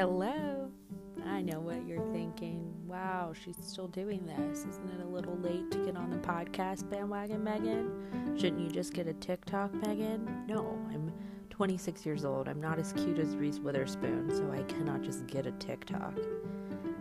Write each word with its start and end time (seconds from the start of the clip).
Hello. 0.00 0.70
I 1.26 1.42
know 1.42 1.60
what 1.60 1.86
you're 1.86 2.10
thinking. 2.10 2.72
Wow, 2.86 3.34
she's 3.34 3.58
still 3.60 3.86
doing 3.86 4.24
this. 4.24 4.60
Isn't 4.60 4.88
it 4.98 5.04
a 5.04 5.06
little 5.06 5.36
late 5.36 5.70
to 5.72 5.84
get 5.84 5.94
on 5.94 6.08
the 6.08 6.16
podcast 6.16 6.88
bandwagon, 6.88 7.44
Maegan? 7.44 8.34
Shouldn't 8.34 8.62
you 8.62 8.70
just 8.70 8.94
get 8.94 9.08
a 9.08 9.12
TikTok, 9.12 9.74
Maegan? 9.74 10.46
No, 10.48 10.78
I'm 10.90 11.12
26 11.50 12.06
years 12.06 12.24
old. 12.24 12.48
I'm 12.48 12.62
not 12.62 12.78
as 12.78 12.94
cute 12.94 13.18
as 13.18 13.36
Reese 13.36 13.58
Witherspoon, 13.58 14.34
so 14.34 14.50
I 14.50 14.62
cannot 14.72 15.02
just 15.02 15.26
get 15.26 15.44
a 15.44 15.52
TikTok. 15.52 16.14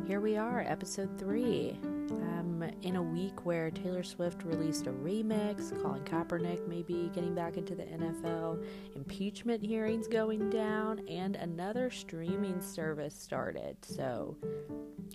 Here 0.05 0.19
we 0.19 0.35
are, 0.35 0.65
episode 0.67 1.17
3 1.17 1.79
um, 2.11 2.63
in 2.81 2.95
a 2.95 3.01
week 3.01 3.45
where 3.45 3.71
Taylor 3.71 4.03
Swift 4.03 4.43
released 4.43 4.87
a 4.87 4.91
remix, 4.91 5.79
Colin 5.81 6.03
Kaepernick 6.03 6.67
maybe 6.67 7.09
getting 7.13 7.35
back 7.35 7.57
into 7.57 7.75
the 7.75 7.83
NFL, 7.83 8.63
impeachment 8.95 9.63
hearings 9.63 10.07
going 10.07 10.49
down, 10.49 10.99
and 11.07 11.35
another 11.35 11.89
streaming 11.89 12.61
service 12.61 13.15
started. 13.15 13.77
So, 13.81 14.37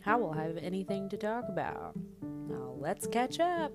how 0.02 0.18
will 0.18 0.32
I 0.32 0.44
have 0.44 0.56
anything 0.56 1.08
to 1.10 1.16
talk 1.16 1.44
about? 1.48 1.94
Now, 2.22 2.74
let's 2.78 3.06
catch 3.06 3.40
up. 3.40 3.72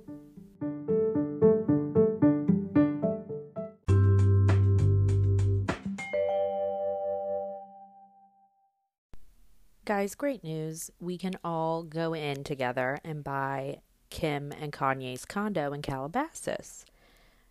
Guys, 9.90 10.14
great 10.14 10.44
news. 10.44 10.92
We 11.00 11.18
can 11.18 11.34
all 11.44 11.82
go 11.82 12.14
in 12.14 12.44
together 12.44 13.00
and 13.04 13.24
buy 13.24 13.80
Kim 14.12 14.52
and 14.52 14.72
Kanye's 14.72 15.26
condo 15.26 15.74
in 15.74 15.82
Calabasas. 15.82 16.86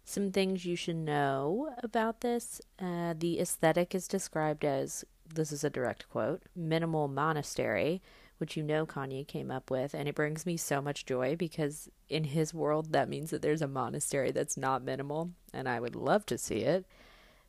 Some 0.04 0.30
things 0.30 0.64
you 0.64 0.76
should 0.76 0.98
know 0.98 1.74
about 1.82 2.20
this 2.20 2.60
uh, 2.80 3.14
the 3.18 3.40
aesthetic 3.40 3.92
is 3.92 4.06
described 4.06 4.64
as 4.64 5.04
this 5.34 5.50
is 5.50 5.64
a 5.64 5.68
direct 5.68 6.08
quote 6.10 6.44
minimal 6.54 7.08
monastery, 7.08 8.00
which 8.36 8.56
you 8.56 8.62
know 8.62 8.86
Kanye 8.86 9.26
came 9.26 9.50
up 9.50 9.68
with. 9.68 9.92
And 9.92 10.08
it 10.08 10.14
brings 10.14 10.46
me 10.46 10.56
so 10.56 10.80
much 10.80 11.06
joy 11.06 11.34
because 11.34 11.88
in 12.08 12.22
his 12.22 12.54
world, 12.54 12.92
that 12.92 13.08
means 13.08 13.30
that 13.30 13.42
there's 13.42 13.62
a 13.62 13.66
monastery 13.66 14.30
that's 14.30 14.56
not 14.56 14.84
minimal, 14.84 15.32
and 15.52 15.68
I 15.68 15.80
would 15.80 15.96
love 15.96 16.24
to 16.26 16.38
see 16.38 16.60
it. 16.60 16.86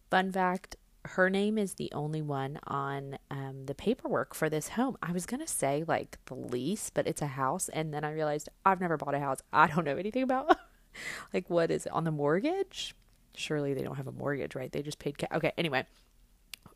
Fun 0.09 0.31
fact 0.31 0.77
her 1.15 1.29
name 1.29 1.57
is 1.57 1.73
the 1.73 1.91
only 1.91 2.21
one 2.21 2.59
on 2.67 3.17
um, 3.31 3.65
the 3.65 3.73
paperwork 3.73 4.35
for 4.35 4.47
this 4.47 4.69
home. 4.69 4.95
I 5.01 5.11
was 5.11 5.25
going 5.25 5.39
to 5.39 5.47
say 5.47 5.83
like 5.87 6.19
the 6.25 6.35
lease, 6.35 6.91
but 6.93 7.07
it's 7.07 7.21
a 7.21 7.27
house. 7.27 7.67
And 7.69 7.91
then 7.91 8.03
I 8.03 8.11
realized 8.11 8.49
I've 8.63 8.79
never 8.79 8.95
bought 8.95 9.15
a 9.15 9.19
house. 9.19 9.39
I 9.51 9.65
don't 9.65 9.85
know 9.85 9.95
anything 9.97 10.21
about 10.21 10.55
like 11.33 11.49
what 11.49 11.71
is 11.71 11.87
it 11.87 11.91
on 11.93 12.03
the 12.03 12.11
mortgage? 12.11 12.93
Surely 13.33 13.73
they 13.73 13.81
don't 13.81 13.95
have 13.95 14.05
a 14.05 14.11
mortgage, 14.11 14.53
right? 14.53 14.71
They 14.71 14.83
just 14.83 14.99
paid. 14.99 15.15
Okay, 15.31 15.51
anyway, 15.57 15.87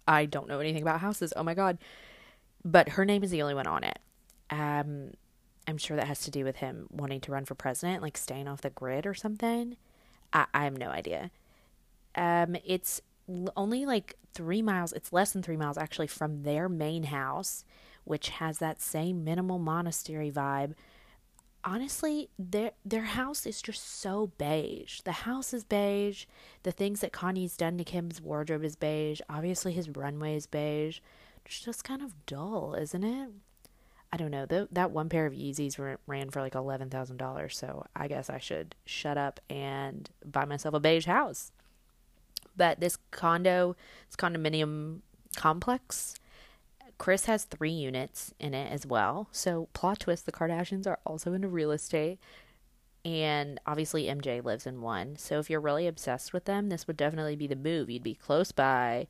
I 0.08 0.26
don't 0.26 0.48
know 0.48 0.60
anything 0.60 0.82
about 0.82 1.00
houses. 1.02 1.32
Oh 1.36 1.44
my 1.44 1.54
God. 1.54 1.78
But 2.66 2.90
her 2.90 3.06
name 3.06 3.24
is 3.24 3.30
the 3.30 3.44
only 3.44 3.54
one 3.54 3.68
on 3.68 3.84
it. 3.84 4.00
Um, 4.50 5.12
I'm 5.68 5.78
sure 5.78 5.96
that 5.96 6.08
has 6.08 6.22
to 6.22 6.32
do 6.32 6.44
with 6.44 6.56
him 6.56 6.88
wanting 6.90 7.22
to 7.22 7.32
run 7.32 7.46
for 7.46 7.54
president, 7.54 8.02
like 8.02 8.18
staying 8.18 8.48
off 8.48 8.62
the 8.62 8.72
grid 8.72 9.06
or 9.06 9.14
something. 9.14 9.78
I, 10.32 10.48
I 10.56 10.64
have 10.64 10.78
no 10.78 10.90
idea. 10.90 11.30
Um, 12.16 12.56
it's 12.66 13.02
only 13.56 13.86
like 13.86 14.16
three 14.34 14.62
miles, 14.62 14.94
it's 14.94 15.14
less 15.14 15.32
than 15.32 15.44
three 15.44 15.58
miles 15.58 15.78
actually 15.78 16.08
from 16.08 16.44
their 16.44 16.68
main 16.68 17.04
house, 17.04 17.64
which 18.04 18.30
has 18.30 18.58
that 18.60 18.82
same 18.82 19.24
minimal 19.24 19.60
monastery 19.60 20.32
vibe. 20.32 20.74
Honestly, 21.66 22.30
their 22.38 22.72
their 22.84 23.04
house 23.04 23.46
is 23.46 23.62
just 23.62 24.02
so 24.02 24.32
beige. 24.38 25.00
The 25.02 25.14
house 25.14 25.54
is 25.54 25.64
beige. 25.64 26.26
The 26.64 26.74
things 26.74 27.00
that 27.00 27.14
Kanye's 27.14 27.56
done 27.56 27.78
to 27.78 27.86
Kim's 27.86 28.20
wardrobe 28.20 28.66
is 28.66 28.76
beige. 28.76 29.22
Obviously, 29.30 29.72
his 29.72 29.88
runway 29.90 30.36
is 30.36 30.46
beige. 30.46 31.00
It's 31.46 31.62
just 31.62 31.86
kind 31.86 32.02
of 32.02 32.26
dull, 32.26 32.76
isn't 32.76 33.04
it? 33.04 33.30
I 34.12 34.18
don't 34.18 34.32
know. 34.32 34.46
The, 34.46 34.68
that 34.74 34.92
one 34.92 35.10
pair 35.10 35.26
of 35.26 35.34
Yeezys 35.34 35.98
ran 36.06 36.30
for 36.30 36.42
like 36.42 36.54
eleven 36.56 36.90
thousand 36.90 37.18
dollars. 37.18 37.58
So 37.58 37.86
I 37.96 38.10
guess 38.10 38.30
I 38.30 38.40
should 38.40 38.76
shut 38.86 39.18
up 39.18 39.40
and 39.50 40.10
buy 40.26 40.44
myself 40.44 40.76
a 40.76 40.82
beige 40.82 41.06
house. 41.06 41.54
But 42.56 42.80
this 42.80 42.98
condo, 43.12 43.76
this 44.08 44.16
condominium 44.16 45.00
complex, 45.36 46.16
Kris 46.98 47.26
has 47.26 47.46
three 47.46 47.72
units 47.72 48.34
in 48.40 48.54
it 48.54 48.72
as 48.72 48.86
well. 48.86 49.28
So, 49.32 49.68
plot 49.74 50.00
twist 50.02 50.26
the 50.26 50.32
Kardashians 50.32 50.88
are 50.88 51.00
also 51.06 51.34
into 51.34 51.48
real 51.48 51.72
estate. 51.72 52.20
And 53.04 53.60
obviously, 53.66 54.06
MJ 54.06 54.44
lives 54.44 54.66
in 54.66 54.82
one. 54.82 55.18
So, 55.18 55.40
if 55.40 55.50
you're 55.50 55.60
really 55.60 55.88
obsessed 55.88 56.32
with 56.32 56.46
them, 56.46 56.70
this 56.70 56.88
would 56.88 56.98
definitely 56.98 57.36
be 57.36 57.48
the 57.48 57.56
move. 57.56 57.90
You'd 57.90 58.04
be 58.04 58.16
close 58.16 58.52
by. 58.52 59.08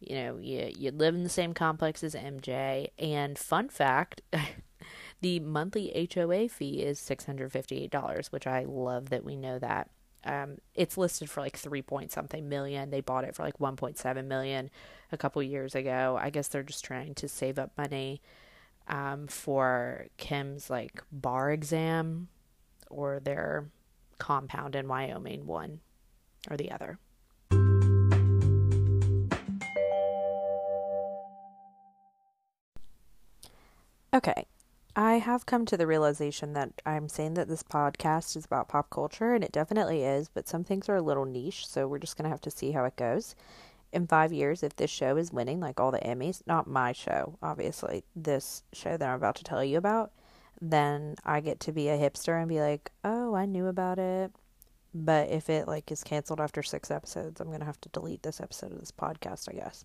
You 0.00 0.16
know, 0.16 0.38
you, 0.38 0.70
you'd 0.76 0.98
live 0.98 1.14
in 1.14 1.22
the 1.22 1.28
same 1.28 1.54
complex 1.54 2.02
as 2.04 2.14
MJ. 2.14 2.88
And, 2.98 3.38
fun 3.38 3.68
fact 3.68 4.22
the 5.20 5.40
monthly 5.40 6.08
HOA 6.14 6.48
fee 6.48 6.82
is 6.82 6.98
$658, 7.00 8.26
which 8.32 8.46
I 8.46 8.64
love 8.64 9.10
that 9.10 9.24
we 9.24 9.36
know 9.36 9.58
that. 9.58 9.90
Um, 10.24 10.58
it's 10.74 10.96
listed 10.96 11.28
for 11.28 11.40
like 11.40 11.56
three 11.56 11.82
point 11.82 12.10
something 12.10 12.48
million. 12.48 12.90
They 12.90 13.00
bought 13.00 13.24
it 13.24 13.34
for 13.34 13.42
like 13.42 13.58
1.7 13.58 14.24
million 14.26 14.70
a 15.12 15.16
couple 15.16 15.42
years 15.42 15.74
ago. 15.74 16.18
I 16.20 16.30
guess 16.30 16.48
they're 16.48 16.62
just 16.62 16.84
trying 16.84 17.14
to 17.16 17.28
save 17.28 17.58
up 17.58 17.72
money 17.76 18.20
um, 18.88 19.26
for 19.26 20.06
Kim's 20.16 20.70
like 20.70 21.02
bar 21.12 21.50
exam 21.50 22.28
or 22.90 23.20
their 23.20 23.66
compound 24.18 24.74
in 24.76 24.88
Wyoming, 24.88 25.46
one 25.46 25.80
or 26.50 26.56
the 26.56 26.70
other. 26.70 26.98
Okay, 34.14 34.46
I 34.96 35.14
have 35.14 35.44
come 35.44 35.66
to 35.66 35.76
the 35.76 35.88
realization 35.88 36.52
that 36.52 36.70
I'm 36.86 37.08
saying 37.08 37.34
that 37.34 37.48
this 37.48 37.64
podcast 37.64 38.36
is 38.36 38.44
about 38.44 38.68
pop 38.68 38.90
culture, 38.90 39.34
and 39.34 39.42
it 39.42 39.50
definitely 39.50 40.04
is, 40.04 40.28
but 40.28 40.46
some 40.46 40.62
things 40.62 40.88
are 40.88 40.94
a 40.94 41.02
little 41.02 41.24
niche, 41.24 41.66
so 41.66 41.88
we're 41.88 41.98
just 41.98 42.16
going 42.16 42.24
to 42.24 42.30
have 42.30 42.40
to 42.42 42.50
see 42.50 42.70
how 42.70 42.84
it 42.84 42.94
goes. 42.94 43.34
In 43.92 44.06
five 44.06 44.32
years, 44.32 44.62
if 44.62 44.76
this 44.76 44.90
show 44.90 45.16
is 45.16 45.32
winning 45.32 45.58
like 45.58 45.80
all 45.80 45.90
the 45.90 45.98
Emmys, 45.98 46.42
not 46.46 46.68
my 46.68 46.92
show, 46.92 47.36
obviously, 47.42 48.04
this 48.14 48.62
show 48.72 48.96
that 48.96 49.08
I'm 49.08 49.16
about 49.16 49.34
to 49.36 49.44
tell 49.44 49.64
you 49.64 49.78
about, 49.78 50.12
then 50.60 51.16
I 51.24 51.40
get 51.40 51.58
to 51.60 51.72
be 51.72 51.88
a 51.88 51.98
hipster 51.98 52.38
and 52.38 52.48
be 52.48 52.60
like, 52.60 52.92
oh, 53.02 53.34
I 53.34 53.46
knew 53.46 53.66
about 53.66 53.98
it. 53.98 54.30
But 54.94 55.28
if 55.28 55.50
it 55.50 55.66
like 55.66 55.90
is 55.90 56.04
canceled 56.04 56.40
after 56.40 56.62
six 56.62 56.92
episodes, 56.92 57.40
I'm 57.40 57.48
going 57.48 57.60
to 57.60 57.66
have 57.66 57.80
to 57.80 57.88
delete 57.88 58.22
this 58.22 58.40
episode 58.40 58.70
of 58.70 58.78
this 58.78 58.92
podcast, 58.92 59.48
I 59.48 59.54
guess. 59.54 59.84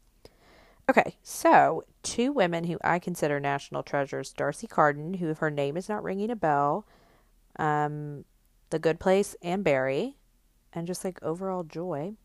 Okay, 0.89 1.17
so 1.21 1.83
two 2.01 2.31
women 2.31 2.63
who 2.63 2.79
I 2.83 2.97
consider 2.97 3.39
national 3.39 3.83
treasures 3.83 4.33
D'Arcy 4.33 4.65
Carden, 4.65 5.13
who, 5.15 5.29
if 5.29 5.37
her 5.37 5.51
name 5.51 5.77
is 5.77 5.87
not 5.87 6.01
ringing 6.01 6.31
a 6.31 6.35
bell, 6.35 6.87
um, 7.59 8.25
The 8.71 8.79
Good 8.79 8.99
Place 8.99 9.35
and 9.43 9.63
Barry, 9.63 10.17
and 10.73 10.87
just 10.87 11.05
like 11.05 11.21
overall 11.21 11.63
joy, 11.63 12.15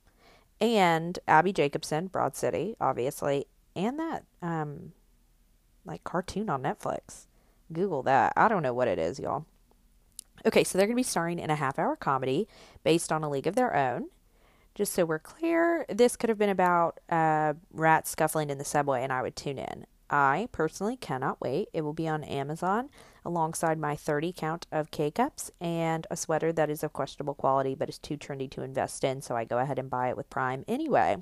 and 0.62 1.18
Abbi 1.28 1.52
Jacobson, 1.52 2.06
Broad 2.06 2.36
City, 2.36 2.74
obviously, 2.80 3.44
and 3.76 3.98
that 3.98 4.24
um, 4.40 4.92
like 5.84 6.02
cartoon 6.02 6.48
on 6.48 6.62
Netflix. 6.62 7.26
Google 7.70 8.02
that. 8.04 8.32
I 8.34 8.48
don't 8.48 8.62
know 8.62 8.72
what 8.72 8.88
it 8.88 8.98
is, 8.98 9.18
y'all. 9.18 9.44
Okay, 10.46 10.64
so 10.64 10.78
they're 10.78 10.86
going 10.86 10.96
to 10.96 11.00
be 11.00 11.02
starring 11.02 11.38
in 11.38 11.50
a 11.50 11.56
half 11.56 11.78
hour 11.78 11.96
comedy 11.96 12.48
based 12.82 13.12
on 13.12 13.22
a 13.22 13.28
league 13.28 13.46
of 13.46 13.56
their 13.56 13.76
own. 13.76 14.06
Just 14.74 14.92
so 14.92 15.04
we're 15.04 15.20
clear, 15.20 15.86
this 15.88 16.16
could 16.16 16.28
have 16.28 16.38
been 16.38 16.50
about 16.50 16.98
uh, 17.08 17.54
rats 17.72 18.10
scuffling 18.10 18.50
in 18.50 18.58
the 18.58 18.64
subway, 18.64 19.04
and 19.04 19.12
I 19.12 19.22
would 19.22 19.36
tune 19.36 19.58
in. 19.58 19.86
I 20.10 20.48
personally 20.50 20.96
cannot 20.96 21.40
wait. 21.40 21.68
It 21.72 21.82
will 21.82 21.92
be 21.92 22.08
on 22.08 22.24
Amazon 22.24 22.90
alongside 23.24 23.78
my 23.78 23.94
30 23.94 24.32
count 24.32 24.66
of 24.72 24.90
K 24.90 25.12
cups 25.12 25.50
and 25.60 26.06
a 26.10 26.16
sweater 26.16 26.52
that 26.52 26.70
is 26.70 26.82
of 26.82 26.92
questionable 26.92 27.34
quality 27.34 27.74
but 27.74 27.88
is 27.88 27.98
too 27.98 28.16
trendy 28.16 28.50
to 28.50 28.62
invest 28.62 29.04
in, 29.04 29.22
so 29.22 29.36
I 29.36 29.44
go 29.44 29.58
ahead 29.58 29.78
and 29.78 29.88
buy 29.88 30.08
it 30.08 30.16
with 30.16 30.28
Prime 30.28 30.64
anyway. 30.66 31.18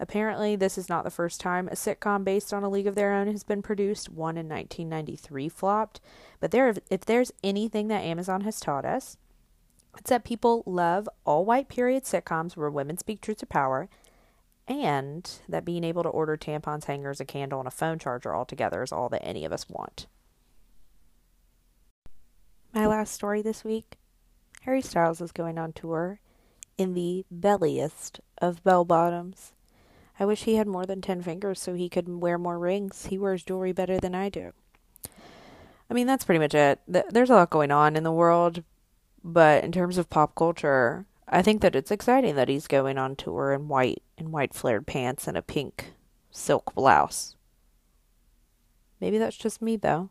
Apparently, 0.00 0.56
this 0.56 0.76
is 0.76 0.88
not 0.88 1.04
the 1.04 1.10
first 1.10 1.40
time 1.40 1.68
a 1.68 1.72
sitcom 1.72 2.24
based 2.24 2.52
on 2.52 2.64
a 2.64 2.68
league 2.68 2.88
of 2.88 2.94
their 2.94 3.12
own 3.12 3.28
has 3.28 3.44
been 3.44 3.62
produced. 3.62 4.08
One 4.08 4.36
in 4.36 4.48
1993 4.48 5.48
flopped. 5.48 6.00
But 6.40 6.50
there, 6.50 6.74
if 6.90 7.02
there's 7.02 7.32
anything 7.44 7.86
that 7.88 8.02
Amazon 8.02 8.40
has 8.40 8.58
taught 8.58 8.84
us, 8.84 9.16
it's 9.98 10.10
that 10.10 10.24
people 10.24 10.62
love 10.66 11.08
all 11.24 11.44
white 11.44 11.68
period 11.68 12.04
sitcoms 12.04 12.56
where 12.56 12.70
women 12.70 12.98
speak 12.98 13.20
truth 13.20 13.38
to 13.38 13.46
power, 13.46 13.88
and 14.66 15.30
that 15.48 15.64
being 15.64 15.84
able 15.84 16.02
to 16.02 16.08
order 16.08 16.36
tampons, 16.36 16.84
hangers, 16.84 17.20
a 17.20 17.24
candle, 17.24 17.58
and 17.58 17.68
a 17.68 17.72
phone 17.72 17.98
charger 17.98 18.32
all 18.32 18.44
together 18.44 18.82
is 18.82 18.92
all 18.92 19.08
that 19.08 19.26
any 19.26 19.44
of 19.44 19.52
us 19.52 19.68
want. 19.68 20.06
My 22.72 22.86
last 22.86 23.12
story 23.12 23.42
this 23.42 23.64
week 23.64 23.96
Harry 24.62 24.80
Styles 24.80 25.20
is 25.20 25.32
going 25.32 25.58
on 25.58 25.72
tour 25.72 26.20
in 26.78 26.94
the 26.94 27.26
belliest 27.30 28.20
of 28.38 28.64
bell 28.64 28.84
bottoms. 28.84 29.52
I 30.18 30.24
wish 30.24 30.44
he 30.44 30.54
had 30.54 30.66
more 30.66 30.86
than 30.86 31.02
10 31.02 31.22
fingers 31.22 31.60
so 31.60 31.74
he 31.74 31.88
could 31.88 32.08
wear 32.08 32.38
more 32.38 32.58
rings. 32.58 33.06
He 33.06 33.18
wears 33.18 33.42
jewelry 33.42 33.72
better 33.72 33.98
than 33.98 34.14
I 34.14 34.28
do. 34.28 34.52
I 35.90 35.94
mean, 35.94 36.06
that's 36.06 36.24
pretty 36.24 36.38
much 36.38 36.54
it. 36.54 36.80
There's 36.86 37.28
a 37.28 37.34
lot 37.34 37.50
going 37.50 37.70
on 37.70 37.96
in 37.96 38.04
the 38.04 38.12
world, 38.12 38.62
but 39.24 39.64
in 39.64 39.72
terms 39.72 39.98
of 39.98 40.10
pop 40.10 40.34
culture, 40.34 41.06
I 41.28 41.42
think 41.42 41.62
that 41.62 41.76
it's 41.76 41.90
exciting 41.90 42.36
that 42.36 42.48
he's 42.48 42.66
going 42.66 42.98
on 42.98 43.16
tour 43.16 43.52
in 43.52 43.68
white 43.68 44.02
in 44.18 44.30
white 44.30 44.54
flared 44.54 44.86
pants 44.86 45.26
and 45.26 45.36
a 45.36 45.42
pink 45.42 45.92
silk 46.30 46.74
blouse. 46.74 47.36
Maybe 49.00 49.18
that's 49.18 49.36
just 49.36 49.62
me, 49.62 49.76
though. 49.76 50.10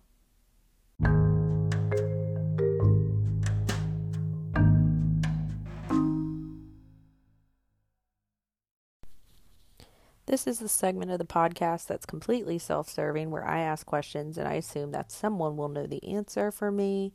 This 10.28 10.48
is 10.48 10.60
the 10.60 10.70
segment 10.70 11.12
of 11.12 11.20
the 11.20 11.26
podcast 11.26 11.88
that's 11.88 12.06
completely 12.06 12.58
self 12.58 12.88
serving 12.90 13.32
where 13.32 13.46
I 13.46 13.60
ask 13.60 13.86
questions 13.86 14.38
and 14.38 14.48
I 14.48 14.54
assume 14.54 14.92
that 14.92 15.12
someone 15.12 15.58
will 15.58 15.68
know 15.68 15.86
the 15.86 16.04
answer 16.08 16.52
for 16.52 16.72
me 16.72 17.14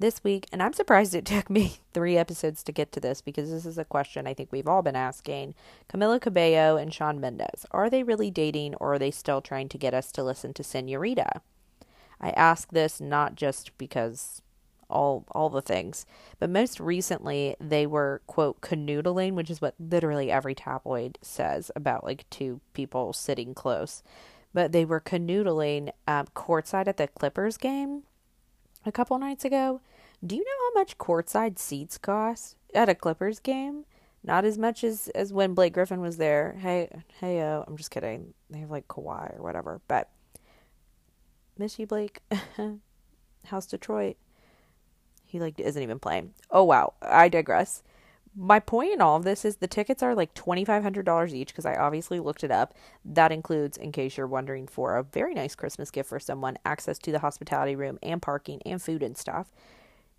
this 0.00 0.22
week. 0.24 0.46
And 0.52 0.62
I'm 0.62 0.72
surprised 0.72 1.14
it 1.14 1.24
took 1.26 1.50
me 1.50 1.78
three 1.92 2.16
episodes 2.16 2.62
to 2.64 2.72
get 2.72 2.92
to 2.92 3.00
this 3.00 3.20
because 3.20 3.50
this 3.50 3.66
is 3.66 3.78
a 3.78 3.84
question 3.84 4.26
I 4.26 4.34
think 4.34 4.50
we've 4.52 4.68
all 4.68 4.82
been 4.82 4.96
asking. 4.96 5.54
Camila 5.92 6.20
Cabello 6.20 6.76
and 6.76 6.92
Shawn 6.92 7.20
Mendes 7.20 7.66
are 7.70 7.90
they 7.90 8.02
really 8.02 8.30
dating 8.30 8.74
or 8.76 8.94
are 8.94 8.98
they 8.98 9.10
still 9.10 9.40
trying 9.40 9.68
to 9.70 9.78
get 9.78 9.94
us 9.94 10.12
to 10.12 10.22
listen 10.22 10.54
to 10.54 10.62
Senorita? 10.62 11.42
I 12.20 12.30
ask 12.30 12.70
this 12.70 13.00
not 13.00 13.36
just 13.36 13.76
because 13.78 14.42
all 14.90 15.24
all 15.32 15.50
the 15.50 15.62
things. 15.62 16.06
But 16.38 16.50
most 16.50 16.80
recently, 16.80 17.56
they 17.60 17.86
were 17.86 18.22
quote 18.26 18.60
canoodling, 18.60 19.34
which 19.34 19.50
is 19.50 19.60
what 19.60 19.74
literally 19.78 20.30
every 20.30 20.54
tabloid 20.54 21.18
says 21.22 21.70
about 21.76 22.04
like 22.04 22.28
two 22.30 22.60
people 22.72 23.12
sitting 23.12 23.54
close. 23.54 24.02
But 24.54 24.72
they 24.72 24.84
were 24.84 25.00
canoodling 25.00 25.90
um, 26.06 26.26
courtside 26.34 26.88
at 26.88 26.96
the 26.96 27.08
Clippers 27.08 27.56
game 27.56 28.04
a 28.86 28.92
couple 28.92 29.18
nights 29.18 29.44
ago. 29.44 29.80
Do 30.24 30.34
you 30.34 30.42
know 30.42 30.68
how 30.74 30.80
much 30.80 30.98
courtside 30.98 31.58
seats 31.58 31.96
cost 31.96 32.56
at 32.74 32.88
a 32.88 32.94
Clippers 32.94 33.38
game? 33.38 33.84
Not 34.24 34.44
as 34.44 34.58
much 34.58 34.82
as 34.82 35.08
as 35.14 35.32
when 35.32 35.54
Blake 35.54 35.72
Griffin 35.72 36.00
was 36.00 36.16
there. 36.16 36.56
Hey, 36.60 36.88
hey, 37.20 37.40
uh, 37.40 37.62
I'm 37.66 37.76
just 37.76 37.90
kidding. 37.90 38.34
They 38.50 38.58
have 38.58 38.70
like 38.70 38.88
Kawhi 38.88 39.38
or 39.38 39.42
whatever, 39.42 39.80
but 39.86 40.10
miss 41.56 41.78
you, 41.78 41.86
Blake. 41.86 42.20
How's 43.46 43.66
Detroit? 43.66 44.16
He 45.24 45.38
like 45.38 45.60
isn't 45.60 45.82
even 45.82 46.00
playing. 46.00 46.34
Oh 46.50 46.64
wow, 46.64 46.94
I 47.00 47.28
digress. 47.28 47.82
My 48.36 48.60
point 48.60 48.92
in 48.92 49.00
all 49.00 49.16
of 49.16 49.24
this 49.24 49.44
is 49.44 49.56
the 49.56 49.66
tickets 49.68 50.02
are 50.02 50.16
like 50.16 50.34
twenty 50.34 50.64
five 50.64 50.82
hundred 50.82 51.06
dollars 51.06 51.32
each 51.32 51.48
because 51.48 51.66
I 51.66 51.76
obviously 51.76 52.18
looked 52.18 52.42
it 52.42 52.50
up. 52.50 52.74
That 53.04 53.30
includes, 53.30 53.76
in 53.76 53.92
case 53.92 54.16
you're 54.16 54.26
wondering, 54.26 54.66
for 54.66 54.96
a 54.96 55.04
very 55.04 55.32
nice 55.32 55.54
Christmas 55.54 55.92
gift 55.92 56.08
for 56.08 56.18
someone, 56.18 56.58
access 56.64 56.98
to 57.00 57.12
the 57.12 57.20
hospitality 57.20 57.76
room 57.76 58.00
and 58.02 58.20
parking 58.20 58.60
and 58.66 58.82
food 58.82 59.02
and 59.02 59.16
stuff. 59.16 59.52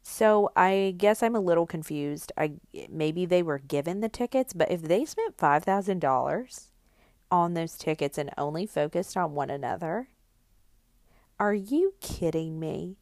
So 0.10 0.52
I 0.56 0.96
guess 0.98 1.22
I'm 1.22 1.36
a 1.36 1.40
little 1.40 1.68
confused. 1.68 2.32
I 2.36 2.54
maybe 2.90 3.26
they 3.26 3.44
were 3.44 3.60
given 3.60 4.02
the 4.02 4.10
tickets, 4.10 4.54
but 4.54 4.72
if 4.72 4.82
they 4.82 5.06
spent 5.06 5.38
five 5.38 5.64
thousand 5.64 6.00
dollars 6.00 6.72
on 7.30 7.54
those 7.54 7.78
tickets 7.78 8.18
and 8.18 8.32
only 8.36 8.66
focused 8.66 9.16
on 9.16 9.36
one 9.36 9.52
another, 9.52 10.10
are 11.40 11.54
you 11.54 11.94
kidding 12.02 12.60
me? 12.60 12.98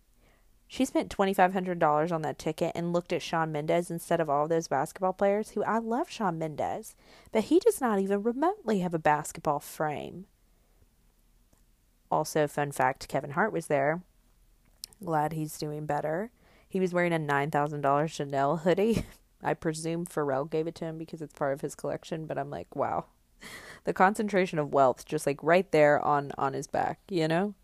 She 0.68 0.84
spent 0.84 1.16
$2,500 1.16 2.12
on 2.12 2.24
that 2.24 2.38
ticket 2.38 2.74
and 2.76 2.92
looked 2.92 3.14
at 3.14 3.22
Shawn 3.22 3.54
Mendes 3.54 3.90
instead 3.90 4.20
of 4.20 4.30
all 4.30 4.50
those 4.50 4.68
basketball 4.68 5.14
players 5.14 5.52
who 5.52 5.64
I 5.64 5.78
love 5.78 6.10
Shawn 6.10 6.38
Mendes, 6.38 6.94
but 7.32 7.46
he 7.46 7.60
does 7.60 7.80
not 7.80 8.00
even 8.00 8.22
remotely 8.22 8.80
have 8.80 8.94
a 8.94 9.00
basketball 9.00 9.62
frame. 9.62 10.26
Also, 12.12 12.48
fun 12.48 12.74
fact 12.74 13.08
Kevin 13.08 13.32
Hart 13.32 13.54
was 13.54 13.68
there. 13.68 14.02
Glad 15.02 15.32
he's 15.32 15.58
doing 15.58 15.86
better. 15.86 16.32
He 16.78 16.80
was 16.80 16.94
wearing 16.94 17.12
a 17.12 17.18
$9,000 17.18 18.08
Chanel 18.08 18.58
hoodie. 18.58 19.04
I 19.44 19.56
presume 19.56 20.06
Pharrell 20.06 20.48
gave 20.48 20.68
it 20.68 20.76
to 20.76 20.86
him 20.86 21.00
because 21.00 21.24
it's 21.24 21.34
part 21.34 21.54
of 21.54 21.62
his 21.62 21.74
collection, 21.74 22.28
but 22.28 22.38
I'm 22.38 22.52
like, 22.52 22.76
wow. 22.76 23.06
The 23.86 23.94
concentration 23.94 24.60
of 24.60 24.72
wealth 24.72 25.04
just 25.04 25.26
like 25.26 25.42
right 25.42 25.72
there 25.72 26.00
on 26.00 26.34
on 26.38 26.54
his 26.54 26.68
back, 26.68 27.00
you 27.10 27.28
know? 27.28 27.56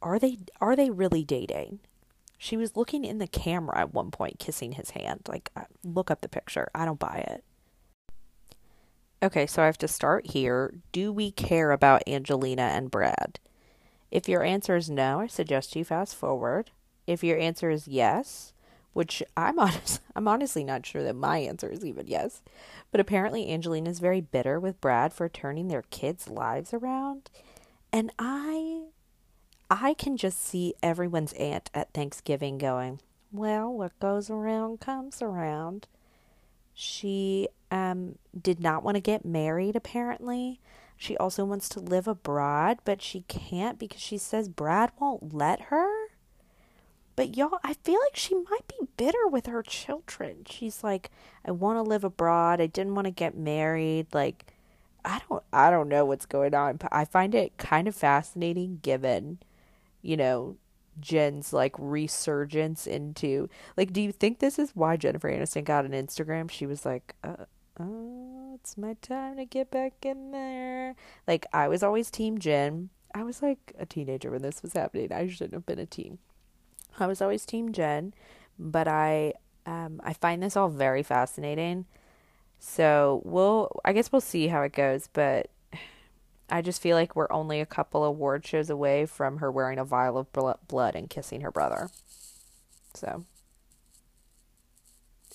are 0.00 0.20
they 0.20 0.38
are 0.60 0.76
they 0.76 0.88
really 0.88 1.24
dating? 1.24 1.80
She 2.38 2.56
was 2.56 2.76
looking 2.76 3.04
in 3.04 3.18
the 3.18 3.26
camera 3.26 3.76
at 3.76 3.92
one 3.92 4.12
point, 4.12 4.38
kissing 4.38 4.74
his 4.74 4.90
hand. 4.90 5.22
Like, 5.26 5.50
uh, 5.56 5.62
look 5.82 6.12
up 6.12 6.20
the 6.20 6.28
picture. 6.28 6.68
I 6.76 6.84
don't 6.84 7.00
buy 7.00 7.24
it. 7.26 7.42
Okay, 9.20 9.48
so 9.48 9.64
I 9.64 9.66
have 9.66 9.78
to 9.78 9.88
start 9.88 10.28
here. 10.28 10.74
Do 10.92 11.12
we 11.12 11.32
care 11.32 11.72
about 11.72 12.06
Angelina 12.06 12.62
and 12.62 12.88
Brad? 12.88 13.40
If 14.12 14.28
your 14.28 14.44
answer 14.44 14.76
is 14.76 14.88
no, 14.88 15.18
I 15.18 15.26
suggest 15.26 15.74
you 15.74 15.84
fast 15.84 16.14
forward. 16.14 16.70
If 17.08 17.24
your 17.24 17.38
answer 17.38 17.70
is 17.70 17.88
yes, 17.88 18.52
which 18.92 19.22
I'm 19.36 19.58
honest, 19.58 20.00
I'm 20.14 20.28
honestly 20.28 20.62
not 20.62 20.86
sure 20.86 21.02
that 21.02 21.16
my 21.16 21.38
answer 21.38 21.70
is 21.70 21.84
even 21.84 22.06
yes, 22.06 22.42
but 22.92 23.00
apparently 23.00 23.50
Angelina 23.50 23.90
is 23.90 23.98
very 23.98 24.20
bitter 24.20 24.60
with 24.60 24.80
Brad 24.80 25.12
for 25.12 25.28
turning 25.28 25.68
their 25.68 25.84
kids' 25.90 26.28
lives 26.28 26.74
around, 26.74 27.30
and 27.92 28.12
I 28.18 28.82
I 29.70 29.94
can 29.94 30.16
just 30.16 30.42
see 30.42 30.74
everyone's 30.82 31.34
aunt 31.34 31.70
at 31.74 31.92
Thanksgiving 31.92 32.58
going, 32.58 33.00
Well, 33.32 33.72
what 33.72 33.98
goes 34.00 34.30
around 34.30 34.80
comes 34.80 35.20
around. 35.20 35.86
She 36.72 37.48
um, 37.70 38.16
did 38.40 38.60
not 38.60 38.82
want 38.82 38.94
to 38.94 39.00
get 39.00 39.24
married, 39.24 39.76
apparently. 39.76 40.60
She 40.96 41.16
also 41.16 41.44
wants 41.44 41.68
to 41.70 41.80
live 41.80 42.08
abroad, 42.08 42.78
but 42.84 43.02
she 43.02 43.24
can't 43.28 43.78
because 43.78 44.00
she 44.00 44.16
says 44.16 44.48
Brad 44.48 44.90
won't 44.98 45.34
let 45.34 45.62
her. 45.62 45.97
But 47.18 47.36
y'all, 47.36 47.58
I 47.64 47.74
feel 47.74 47.98
like 47.98 48.14
she 48.14 48.36
might 48.36 48.68
be 48.68 48.86
bitter 48.96 49.26
with 49.26 49.46
her 49.46 49.64
children. 49.64 50.44
She's 50.48 50.84
like, 50.84 51.10
I 51.44 51.50
want 51.50 51.76
to 51.76 51.82
live 51.82 52.04
abroad. 52.04 52.60
I 52.60 52.68
didn't 52.68 52.94
want 52.94 53.06
to 53.06 53.10
get 53.10 53.36
married. 53.36 54.06
Like, 54.12 54.46
I 55.04 55.20
don't, 55.28 55.42
I 55.52 55.68
don't 55.70 55.88
know 55.88 56.04
what's 56.04 56.26
going 56.26 56.54
on. 56.54 56.76
But 56.76 56.90
I 56.92 57.04
find 57.04 57.34
it 57.34 57.58
kind 57.58 57.88
of 57.88 57.96
fascinating, 57.96 58.78
given 58.82 59.38
you 60.00 60.16
know, 60.16 60.56
Jen's 61.00 61.52
like 61.52 61.74
resurgence 61.78 62.86
into 62.86 63.48
like 63.76 63.92
do 63.92 64.00
you 64.00 64.10
think 64.10 64.38
this 64.38 64.58
is 64.58 64.72
why 64.74 64.96
Jennifer 64.96 65.30
Aniston 65.30 65.64
got 65.64 65.84
an 65.84 65.92
Instagram? 65.92 66.50
She 66.50 66.66
was 66.66 66.84
like, 66.84 67.14
uh, 67.22 67.44
oh, 67.78 68.52
it's 68.54 68.76
my 68.76 68.94
time 69.02 69.36
to 69.36 69.44
get 69.44 69.70
back 69.70 69.92
in 70.02 70.32
there. 70.32 70.96
Like 71.26 71.46
I 71.52 71.68
was 71.68 71.82
always 71.82 72.10
team 72.10 72.38
Jen. 72.38 72.90
I 73.14 73.22
was 73.22 73.42
like 73.42 73.74
a 73.78 73.86
teenager 73.86 74.30
when 74.30 74.42
this 74.42 74.62
was 74.62 74.72
happening. 74.72 75.12
I 75.12 75.28
shouldn't 75.28 75.54
have 75.54 75.66
been 75.66 75.78
a 75.78 75.86
teen. 75.86 76.18
I 77.00 77.06
was 77.06 77.20
always 77.22 77.46
team 77.46 77.72
Jen, 77.72 78.14
but 78.58 78.88
I 78.88 79.34
um 79.66 80.00
I 80.04 80.12
find 80.12 80.42
this 80.42 80.56
all 80.56 80.68
very 80.68 81.02
fascinating. 81.02 81.86
So, 82.60 83.22
we'll 83.24 83.80
I 83.84 83.92
guess 83.92 84.10
we'll 84.10 84.20
see 84.20 84.48
how 84.48 84.62
it 84.62 84.72
goes, 84.72 85.08
but 85.12 85.50
I 86.50 86.62
just 86.62 86.80
feel 86.82 86.96
like 86.96 87.14
we're 87.14 87.30
only 87.30 87.60
a 87.60 87.66
couple 87.66 88.04
award 88.04 88.46
shows 88.46 88.70
away 88.70 89.06
from 89.06 89.38
her 89.38 89.50
wearing 89.50 89.78
a 89.78 89.84
vial 89.84 90.18
of 90.18 90.32
blood 90.32 90.94
and 90.96 91.10
kissing 91.10 91.42
her 91.42 91.50
brother. 91.50 91.90
So, 92.94 93.24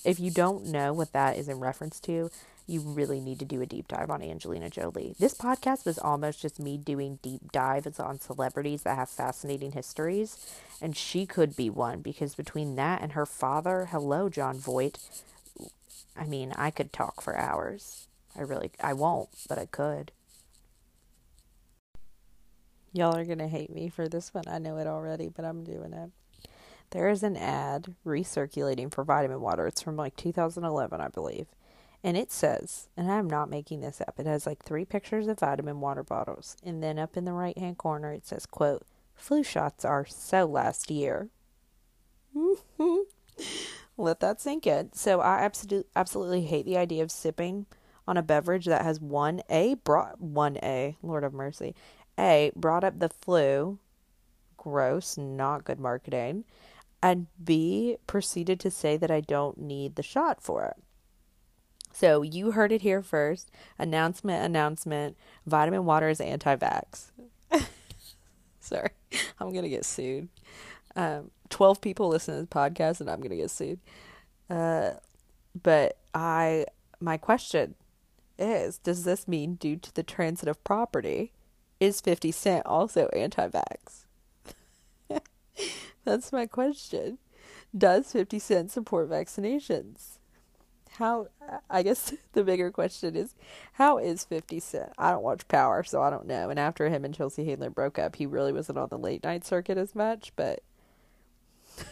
if 0.03 0.19
you 0.19 0.31
don't 0.31 0.65
know 0.65 0.91
what 0.91 1.13
that 1.13 1.37
is 1.37 1.47
in 1.47 1.59
reference 1.59 1.99
to, 2.01 2.29
you 2.65 2.79
really 2.79 3.19
need 3.19 3.39
to 3.39 3.45
do 3.45 3.61
a 3.61 3.65
deep 3.65 3.87
dive 3.87 4.09
on 4.09 4.21
Angelina 4.21 4.69
Jolie. 4.69 5.15
This 5.19 5.33
podcast 5.33 5.85
was 5.85 5.99
almost 5.99 6.41
just 6.41 6.59
me 6.59 6.77
doing 6.77 7.19
deep 7.21 7.51
dives 7.51 7.99
on 7.99 8.19
celebrities 8.19 8.83
that 8.83 8.95
have 8.95 9.09
fascinating 9.09 9.73
histories, 9.73 10.37
and 10.81 10.95
she 10.95 11.25
could 11.25 11.55
be 11.55 11.69
one 11.69 12.01
because 12.01 12.35
between 12.35 12.75
that 12.75 13.01
and 13.01 13.13
her 13.13 13.25
father, 13.25 13.87
hello, 13.91 14.29
Jon 14.29 14.57
Voight. 14.57 14.99
I 16.15 16.25
mean, 16.25 16.53
I 16.55 16.71
could 16.71 16.93
talk 16.93 17.21
for 17.21 17.37
hours. 17.37 18.07
I 18.35 18.41
really, 18.41 18.71
I 18.81 18.93
won't, 18.93 19.29
but 19.49 19.57
I 19.57 19.65
could. 19.65 20.11
Y'all 22.93 23.15
are 23.15 23.25
going 23.25 23.39
to 23.39 23.47
hate 23.47 23.73
me 23.73 23.89
for 23.89 24.07
this 24.07 24.33
one. 24.33 24.43
I 24.47 24.59
know 24.59 24.77
it 24.77 24.87
already, 24.87 25.27
but 25.27 25.45
I'm 25.45 25.63
doing 25.63 25.93
it. 25.93 26.11
There 26.91 27.09
is 27.09 27.23
an 27.23 27.35
ad 27.35 27.95
recirculating 28.05 28.93
for 28.93 29.03
vitamin 29.03 29.41
water. 29.41 29.65
It's 29.65 29.81
from 29.81 29.97
like 29.97 30.15
2011, 30.15 31.01
I 31.01 31.07
believe. 31.07 31.47
And 32.03 32.17
it 32.17 32.31
says, 32.31 32.89
and 32.97 33.09
I'm 33.09 33.29
not 33.29 33.49
making 33.49 33.79
this 33.79 34.01
up, 34.01 34.19
it 34.19 34.25
has 34.25 34.45
like 34.45 34.61
three 34.63 34.83
pictures 34.83 35.27
of 35.27 35.39
vitamin 35.39 35.79
water 35.79 36.03
bottles. 36.03 36.57
And 36.63 36.83
then 36.83 36.99
up 36.99 37.15
in 37.15 37.23
the 37.23 37.31
right 37.31 37.57
hand 37.57 37.77
corner, 37.77 38.11
it 38.11 38.27
says, 38.27 38.45
quote, 38.45 38.83
flu 39.15 39.41
shots 39.41 39.85
are 39.85 40.05
so 40.05 40.45
last 40.45 40.91
year. 40.91 41.29
Let 43.97 44.19
that 44.19 44.41
sink 44.41 44.67
in. 44.67 44.91
So 44.93 45.21
I 45.21 45.39
absolutely, 45.39 45.89
absolutely 45.95 46.41
hate 46.41 46.65
the 46.65 46.77
idea 46.77 47.03
of 47.03 47.11
sipping 47.11 47.67
on 48.05 48.17
a 48.17 48.23
beverage 48.23 48.65
that 48.65 48.81
has 48.81 48.99
one 48.99 49.41
A, 49.49 49.75
brought 49.75 50.19
one 50.19 50.57
A, 50.57 50.97
Lord 51.01 51.23
of 51.23 51.33
mercy, 51.33 51.73
a, 52.17 52.51
brought 52.55 52.83
up 52.83 52.99
the 52.99 53.09
flu. 53.09 53.79
Gross, 54.57 55.17
not 55.17 55.63
good 55.63 55.79
marketing. 55.79 56.43
And 57.01 57.27
B, 57.43 57.97
proceeded 58.07 58.59
to 58.61 58.71
say 58.71 58.97
that 58.97 59.11
I 59.11 59.21
don't 59.21 59.57
need 59.57 59.95
the 59.95 60.03
shot 60.03 60.41
for 60.41 60.65
it. 60.65 60.77
So 61.93 62.21
you 62.21 62.51
heard 62.51 62.71
it 62.71 62.81
here 62.81 63.01
first. 63.01 63.49
Announcement, 63.79 64.43
announcement. 64.43 65.15
Vitamin 65.45 65.85
water 65.85 66.09
is 66.09 66.19
anti 66.19 66.55
vax. 66.55 67.11
Sorry, 68.59 68.89
I'm 69.39 69.53
to 69.63 69.69
get 69.69 69.85
sued. 69.85 70.27
Um, 70.95 71.31
12 71.49 71.81
people 71.81 72.09
listen 72.09 72.35
to 72.35 72.41
this 72.41 72.49
podcast 72.49 72.99
and 72.99 73.09
I'm 73.09 73.19
to 73.29 73.37
get 73.37 73.51
sued. 73.51 73.79
Uh, 74.49 74.91
but 75.61 75.97
I, 76.13 76.65
my 76.99 77.17
question 77.17 77.75
is, 78.37 78.79
does 78.79 79.03
this 79.03 79.27
mean 79.27 79.55
due 79.55 79.77
to 79.77 79.93
the 79.93 80.03
transitive 80.03 80.63
property? 80.63 81.31
is 81.83 82.01
50 82.01 82.31
Cent 82.31 82.65
also 82.65 83.07
anti 83.13 83.47
vax? 83.47 84.05
That's 86.05 86.31
my 86.31 86.45
question. 86.45 87.19
Does 87.77 88.11
50 88.11 88.39
Cent 88.39 88.71
support 88.71 89.09
vaccinations? 89.09 90.17
How, 90.97 91.27
I 91.69 91.83
guess 91.83 92.13
the 92.33 92.43
bigger 92.43 92.71
question 92.71 93.15
is, 93.15 93.35
how 93.73 93.97
is 93.97 94.25
50 94.25 94.59
Cent? 94.59 94.93
I 94.97 95.11
don't 95.11 95.23
watch 95.23 95.47
Power, 95.47 95.83
so 95.83 96.01
I 96.01 96.09
don't 96.09 96.27
know. 96.27 96.49
And 96.49 96.59
after 96.59 96.89
him 96.89 97.03
and 97.03 97.13
Chelsea 97.13 97.45
Handler 97.45 97.69
broke 97.69 97.97
up, 97.97 98.15
he 98.15 98.25
really 98.25 98.53
wasn't 98.53 98.77
on 98.77 98.89
the 98.89 98.97
late 98.97 99.23
night 99.23 99.45
circuit 99.45 99.77
as 99.77 99.95
much, 99.95 100.31
but 100.35 100.61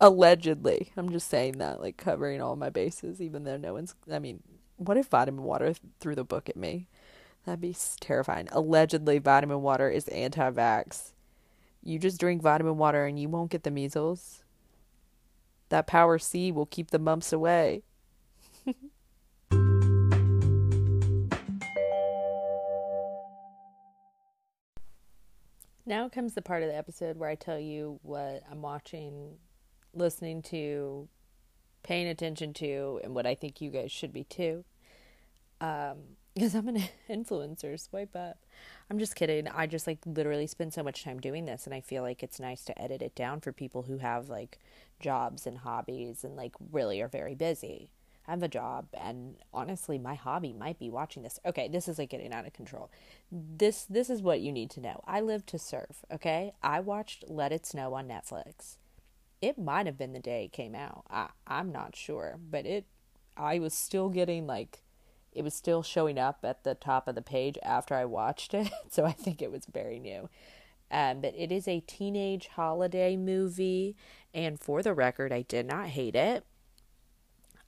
allegedly, 0.00 0.92
I'm 0.96 1.10
just 1.10 1.28
saying 1.28 1.58
that, 1.58 1.80
like 1.80 1.96
covering 1.96 2.40
all 2.40 2.56
my 2.56 2.70
bases, 2.70 3.20
even 3.20 3.44
though 3.44 3.56
no 3.56 3.74
one's, 3.74 3.94
I 4.10 4.20
mean, 4.20 4.42
what 4.76 4.96
if 4.96 5.06
vitamin 5.06 5.44
water 5.44 5.74
threw 6.00 6.14
the 6.14 6.24
book 6.24 6.48
at 6.48 6.56
me? 6.56 6.86
That'd 7.44 7.60
be 7.60 7.76
terrifying. 8.00 8.48
Allegedly, 8.52 9.18
vitamin 9.18 9.62
water 9.62 9.88
is 9.88 10.08
anti 10.08 10.50
vax. 10.50 11.12
You 11.82 11.98
just 11.98 12.18
drink 12.18 12.42
vitamin 12.42 12.76
water 12.76 13.06
and 13.06 13.18
you 13.18 13.28
won't 13.28 13.52
get 13.52 13.62
the 13.62 13.70
measles. 13.70 14.42
That 15.68 15.86
power 15.86 16.18
C 16.18 16.52
will 16.52 16.66
keep 16.66 16.90
the 16.90 16.98
mumps 16.98 17.32
away. 17.32 17.82
now 25.86 26.08
comes 26.08 26.34
the 26.34 26.42
part 26.42 26.62
of 26.62 26.68
the 26.68 26.76
episode 26.76 27.16
where 27.16 27.28
I 27.28 27.36
tell 27.36 27.58
you 27.58 28.00
what 28.02 28.42
I'm 28.50 28.62
watching, 28.62 29.38
listening 29.94 30.42
to, 30.42 31.08
paying 31.82 32.08
attention 32.08 32.52
to, 32.54 33.00
and 33.04 33.14
what 33.14 33.26
I 33.26 33.34
think 33.34 33.60
you 33.60 33.70
guys 33.70 33.92
should 33.92 34.12
be 34.12 34.24
too. 34.24 34.64
Um, 35.60 36.15
because 36.36 36.54
I'm 36.54 36.68
an 36.68 36.82
influencer, 37.10 37.80
swipe 37.80 38.14
up. 38.14 38.36
I'm 38.90 38.98
just 38.98 39.16
kidding. 39.16 39.48
I 39.48 39.66
just 39.66 39.86
like 39.86 40.00
literally 40.04 40.46
spend 40.46 40.74
so 40.74 40.82
much 40.82 41.02
time 41.02 41.18
doing 41.18 41.46
this, 41.46 41.64
and 41.64 41.74
I 41.74 41.80
feel 41.80 42.02
like 42.02 42.22
it's 42.22 42.38
nice 42.38 42.62
to 42.66 42.80
edit 42.80 43.00
it 43.00 43.14
down 43.14 43.40
for 43.40 43.52
people 43.52 43.84
who 43.84 43.98
have 43.98 44.28
like 44.28 44.58
jobs 45.00 45.46
and 45.46 45.58
hobbies 45.58 46.24
and 46.24 46.36
like 46.36 46.52
really 46.70 47.00
are 47.00 47.08
very 47.08 47.34
busy. 47.34 47.88
I 48.28 48.32
have 48.32 48.42
a 48.42 48.48
job, 48.48 48.88
and 48.92 49.36
honestly, 49.54 49.98
my 49.98 50.14
hobby 50.14 50.52
might 50.52 50.78
be 50.78 50.90
watching 50.90 51.22
this. 51.22 51.40
Okay, 51.46 51.68
this 51.68 51.88
is 51.88 51.98
like 51.98 52.10
getting 52.10 52.34
out 52.34 52.46
of 52.46 52.52
control. 52.52 52.90
This 53.32 53.86
this 53.88 54.10
is 54.10 54.20
what 54.20 54.40
you 54.40 54.52
need 54.52 54.68
to 54.72 54.80
know. 54.80 55.00
I 55.06 55.22
live 55.22 55.46
to 55.46 55.58
surf. 55.58 56.04
Okay, 56.12 56.52
I 56.62 56.80
watched 56.80 57.24
Let 57.28 57.50
It 57.52 57.64
Snow 57.64 57.94
on 57.94 58.08
Netflix. 58.08 58.76
It 59.40 59.58
might 59.58 59.86
have 59.86 59.96
been 59.96 60.12
the 60.12 60.18
day 60.18 60.44
it 60.44 60.52
came 60.52 60.74
out. 60.74 61.04
I 61.08 61.28
I'm 61.46 61.72
not 61.72 61.96
sure, 61.96 62.38
but 62.50 62.66
it. 62.66 62.84
I 63.38 63.58
was 63.58 63.72
still 63.72 64.10
getting 64.10 64.46
like 64.46 64.82
it 65.36 65.44
was 65.44 65.52
still 65.52 65.82
showing 65.82 66.18
up 66.18 66.38
at 66.44 66.64
the 66.64 66.74
top 66.74 67.06
of 67.06 67.14
the 67.14 67.22
page 67.22 67.58
after 67.62 67.94
I 67.94 68.06
watched 68.06 68.54
it, 68.54 68.70
so 68.90 69.04
I 69.04 69.12
think 69.12 69.42
it 69.42 69.52
was 69.52 69.66
very 69.66 69.98
new. 69.98 70.30
Um, 70.90 71.20
but 71.20 71.34
it 71.36 71.52
is 71.52 71.68
a 71.68 71.80
teenage 71.80 72.48
holiday 72.48 73.16
movie, 73.16 73.96
and 74.32 74.58
for 74.58 74.82
the 74.82 74.94
record, 74.94 75.32
I 75.32 75.42
did 75.42 75.66
not 75.66 75.88
hate 75.88 76.16
it. 76.16 76.44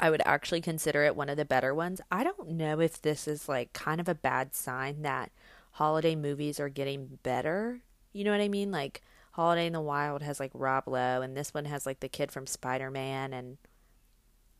I 0.00 0.10
would 0.10 0.22
actually 0.24 0.62
consider 0.62 1.04
it 1.04 1.14
one 1.14 1.28
of 1.28 1.36
the 1.36 1.44
better 1.44 1.74
ones. 1.74 2.00
I 2.10 2.24
don't 2.24 2.50
know 2.50 2.80
if 2.80 3.02
this 3.02 3.28
is 3.28 3.48
like 3.48 3.72
kind 3.72 4.00
of 4.00 4.08
a 4.08 4.14
bad 4.14 4.54
sign 4.54 5.02
that 5.02 5.30
holiday 5.72 6.16
movies 6.16 6.58
are 6.58 6.68
getting 6.68 7.18
better. 7.22 7.80
You 8.12 8.24
know 8.24 8.30
what 8.30 8.40
I 8.40 8.48
mean? 8.48 8.70
Like 8.70 9.02
Holiday 9.32 9.66
in 9.66 9.72
the 9.72 9.80
Wild 9.80 10.22
has 10.22 10.40
like 10.40 10.52
Rob 10.54 10.84
Lowe, 10.86 11.20
and 11.20 11.36
this 11.36 11.52
one 11.52 11.66
has 11.66 11.84
like 11.84 12.00
the 12.00 12.08
kid 12.08 12.32
from 12.32 12.46
Spider 12.46 12.90
Man, 12.90 13.34
and 13.34 13.58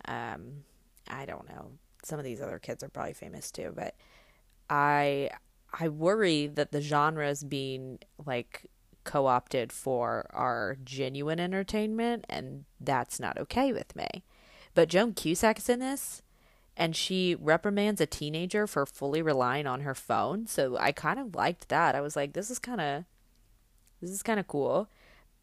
um, 0.04 0.64
I 1.08 1.24
don't 1.24 1.48
know 1.48 1.70
some 2.02 2.18
of 2.18 2.24
these 2.24 2.40
other 2.40 2.58
kids 2.58 2.82
are 2.82 2.88
probably 2.88 3.12
famous 3.12 3.50
too, 3.50 3.72
but 3.74 3.94
I 4.70 5.30
I 5.72 5.88
worry 5.88 6.46
that 6.46 6.72
the 6.72 6.80
genre 6.80 7.28
is 7.28 7.44
being 7.44 7.98
like 8.24 8.66
co-opted 9.04 9.72
for 9.72 10.26
our 10.30 10.76
genuine 10.84 11.40
entertainment 11.40 12.24
and 12.28 12.64
that's 12.80 13.18
not 13.18 13.38
okay 13.38 13.72
with 13.72 13.96
me. 13.96 14.06
But 14.74 14.88
Joan 14.88 15.14
Cusack's 15.14 15.68
in 15.68 15.80
this 15.80 16.22
and 16.76 16.94
she 16.94 17.34
reprimands 17.34 18.00
a 18.00 18.06
teenager 18.06 18.66
for 18.66 18.86
fully 18.86 19.20
relying 19.22 19.66
on 19.66 19.80
her 19.80 19.94
phone. 19.94 20.46
So 20.46 20.76
I 20.78 20.92
kind 20.92 21.18
of 21.18 21.34
liked 21.34 21.68
that. 21.68 21.94
I 21.94 22.00
was 22.00 22.16
like 22.16 22.32
this 22.32 22.50
is 22.50 22.58
kind 22.58 22.80
of 22.80 23.04
this 24.00 24.10
is 24.10 24.22
kind 24.22 24.38
of 24.38 24.46
cool. 24.46 24.88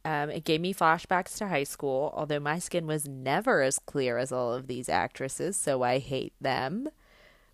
Um, 0.06 0.30
it 0.30 0.46
gave 0.46 0.62
me 0.62 0.74
flashbacks 0.74 1.36
to 1.40 1.48
high 1.48 1.64
school, 1.64 2.14
although 2.16 2.40
my 2.40 2.60
skin 2.60 2.86
was 2.86 3.08
never 3.08 3.64
as 3.64 3.80
clear 3.80 4.20
as 4.20 4.32
all 4.32 4.54
of 4.54 4.68
these 4.68 4.88
actresses, 4.88 5.58
so 5.58 5.82
I 5.82 5.98
hate 5.98 6.34
them. 6.40 6.90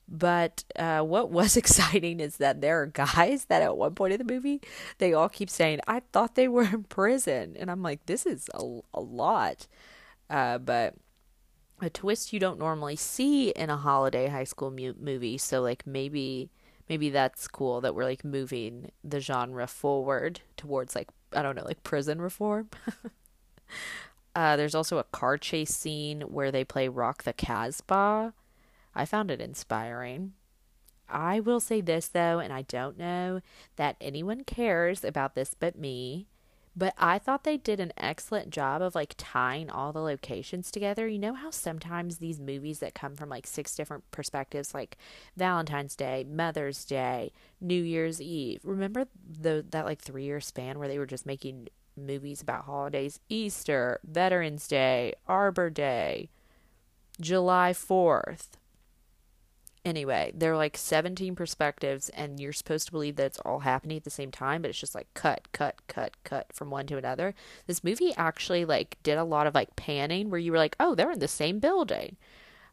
But 0.09 0.65
uh, 0.75 1.01
what 1.01 1.31
was 1.31 1.55
exciting 1.61 2.19
is 2.19 2.37
that 2.37 2.59
there 2.59 2.81
are 2.81 2.87
guys 2.87 3.45
that 3.45 3.61
at 3.61 3.77
one 3.77 3.95
point 3.95 4.13
in 4.13 4.19
the 4.25 4.33
movie, 4.33 4.61
they 4.97 5.13
all 5.13 5.29
keep 5.29 5.49
saying, 5.49 5.79
I 5.87 6.01
thought 6.11 6.35
they 6.35 6.49
were 6.49 6.63
in 6.63 6.83
prison. 6.83 7.55
And 7.57 7.71
I'm 7.71 7.81
like, 7.81 8.05
this 8.05 8.25
is 8.25 8.49
a, 8.53 8.79
a 8.93 8.99
lot. 8.99 9.67
Uh, 10.29 10.57
but 10.57 10.95
a 11.81 11.89
twist 11.89 12.33
you 12.33 12.39
don't 12.39 12.59
normally 12.59 12.97
see 12.97 13.51
in 13.51 13.69
a 13.69 13.77
holiday 13.77 14.27
high 14.27 14.43
school 14.43 14.71
mu- 14.71 14.93
movie. 14.99 15.37
So, 15.37 15.61
like, 15.61 15.87
maybe. 15.87 16.49
Maybe 16.89 17.09
that's 17.09 17.47
cool 17.47 17.79
that 17.81 17.95
we're 17.95 18.03
like 18.03 18.25
moving 18.25 18.91
the 19.01 19.21
genre 19.21 19.65
forward 19.65 20.41
towards 20.57 20.93
like 20.93 21.07
I 21.33 21.41
don't 21.41 21.55
know, 21.55 21.65
like 21.65 21.83
prison 21.83 22.21
reform. 22.21 22.69
uh, 24.35 24.55
there's 24.55 24.75
also 24.75 24.97
a 24.97 25.05
car 25.05 25.37
chase 25.37 25.73
scene 25.75 26.21
where 26.21 26.51
they 26.51 26.63
play 26.63 26.87
Rock 26.87 27.23
the 27.23 27.33
Casbah. 27.33 28.33
I 28.93 29.05
found 29.05 29.31
it 29.31 29.41
inspiring. 29.41 30.33
I 31.09 31.39
will 31.39 31.59
say 31.59 31.81
this 31.81 32.07
though, 32.07 32.39
and 32.39 32.53
I 32.53 32.63
don't 32.63 32.97
know 32.97 33.41
that 33.75 33.97
anyone 33.99 34.43
cares 34.43 35.03
about 35.03 35.35
this 35.35 35.53
but 35.53 35.77
me. 35.77 36.27
But 36.75 36.93
I 36.97 37.19
thought 37.19 37.43
they 37.43 37.57
did 37.57 37.79
an 37.79 37.91
excellent 37.97 38.49
job 38.49 38.81
of 38.81 38.95
like 38.95 39.15
tying 39.17 39.69
all 39.69 39.91
the 39.91 39.99
locations 39.99 40.71
together. 40.71 41.07
You 41.07 41.19
know 41.19 41.33
how 41.33 41.51
sometimes 41.51 42.17
these 42.17 42.39
movies 42.39 42.79
that 42.79 42.95
come 42.95 43.15
from 43.15 43.29
like 43.29 43.45
six 43.45 43.75
different 43.75 44.09
perspectives, 44.11 44.73
like 44.73 44.97
Valentine's 45.35 45.95
Day, 45.95 46.25
Mother's 46.29 46.85
Day, 46.85 47.33
New 47.59 47.81
Year's 47.81 48.21
Eve. 48.21 48.61
Remember 48.63 49.07
the 49.29 49.65
that 49.71 49.85
like 49.85 49.99
three 49.99 50.23
year 50.23 50.39
span 50.39 50.79
where 50.79 50.87
they 50.87 50.97
were 50.97 51.05
just 51.05 51.25
making 51.25 51.67
movies 51.97 52.41
about 52.41 52.63
holidays? 52.63 53.19
Easter, 53.27 53.99
Veterans 54.05 54.65
Day, 54.67 55.13
Arbor 55.27 55.69
Day, 55.69 56.29
July 57.19 57.73
Fourth 57.73 58.57
anyway, 59.85 60.31
there 60.35 60.53
are 60.53 60.57
like 60.57 60.77
17 60.77 61.35
perspectives, 61.35 62.09
and 62.09 62.39
you're 62.39 62.53
supposed 62.53 62.85
to 62.87 62.91
believe 62.91 63.15
that 63.15 63.25
it's 63.25 63.39
all 63.39 63.59
happening 63.59 63.97
at 63.97 64.03
the 64.03 64.09
same 64.09 64.31
time, 64.31 64.61
but 64.61 64.69
it's 64.69 64.79
just 64.79 64.95
like 64.95 65.07
cut, 65.13 65.51
cut, 65.51 65.75
cut, 65.87 66.15
cut 66.23 66.53
from 66.53 66.69
one 66.69 66.87
to 66.87 66.97
another. 66.97 67.33
This 67.67 67.83
movie 67.83 68.13
actually 68.15 68.65
like 68.65 68.97
did 69.03 69.17
a 69.17 69.23
lot 69.23 69.47
of 69.47 69.55
like 69.55 69.75
panning 69.75 70.29
where 70.29 70.39
you 70.39 70.51
were 70.51 70.57
like, 70.57 70.75
oh, 70.79 70.95
they're 70.95 71.11
in 71.11 71.19
the 71.19 71.27
same 71.27 71.59
building. 71.59 72.17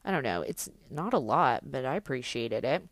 I 0.05 0.11
don't 0.11 0.23
know. 0.23 0.43
It's 0.43 0.69
not 0.91 1.13
a 1.13 1.19
lot, 1.19 1.71
but 1.71 1.85
I 1.85 1.97
appreciated 1.97 2.65
it. 2.65 2.85